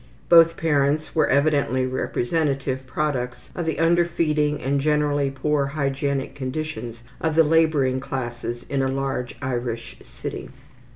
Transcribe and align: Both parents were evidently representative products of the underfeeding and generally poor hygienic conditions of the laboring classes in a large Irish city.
Both 0.29 0.57
parents 0.57 1.13
were 1.13 1.27
evidently 1.27 1.85
representative 1.85 2.87
products 2.87 3.51
of 3.55 3.67
the 3.67 3.77
underfeeding 3.77 4.59
and 4.59 4.81
generally 4.81 5.29
poor 5.29 5.67
hygienic 5.67 6.33
conditions 6.33 7.03
of 7.19 7.35
the 7.35 7.43
laboring 7.43 7.99
classes 7.99 8.65
in 8.67 8.81
a 8.81 8.87
large 8.87 9.35
Irish 9.43 9.97
city. 10.01 10.49